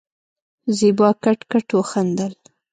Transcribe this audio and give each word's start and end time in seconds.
زېبا 0.77 1.09
کټ 1.23 1.39
کټ 1.51 1.67
وخندل. 1.77 2.33